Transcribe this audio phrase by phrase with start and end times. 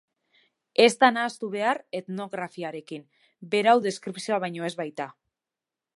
[0.85, 3.07] Ez da nahastu behar etnografiarekin:
[3.55, 5.09] berau deskripzioa baino ez baita.